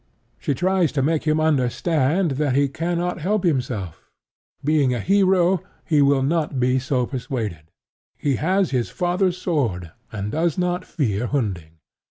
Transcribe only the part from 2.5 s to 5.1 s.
he cannot help himself. Being a